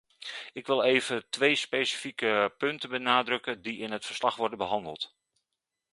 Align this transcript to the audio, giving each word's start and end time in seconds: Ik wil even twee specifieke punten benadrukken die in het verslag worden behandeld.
Ik 0.53 0.67
wil 0.67 0.81
even 0.83 1.29
twee 1.29 1.55
specifieke 1.55 2.53
punten 2.57 2.89
benadrukken 2.89 3.61
die 3.61 3.77
in 3.79 3.91
het 3.91 4.05
verslag 4.05 4.35
worden 4.35 4.57
behandeld. 4.57 5.13